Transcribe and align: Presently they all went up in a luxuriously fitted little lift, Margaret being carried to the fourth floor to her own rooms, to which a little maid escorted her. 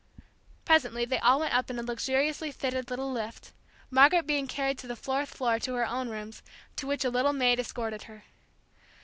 Presently 0.65 1.05
they 1.05 1.19
all 1.19 1.41
went 1.41 1.53
up 1.53 1.69
in 1.69 1.77
a 1.77 1.83
luxuriously 1.83 2.51
fitted 2.51 2.89
little 2.89 3.11
lift, 3.11 3.53
Margaret 3.91 4.25
being 4.25 4.47
carried 4.47 4.79
to 4.79 4.87
the 4.87 4.95
fourth 4.95 5.29
floor 5.35 5.59
to 5.59 5.75
her 5.75 5.85
own 5.85 6.09
rooms, 6.09 6.41
to 6.77 6.87
which 6.87 7.05
a 7.05 7.11
little 7.11 7.33
maid 7.33 7.59
escorted 7.59 8.05
her. 8.05 8.23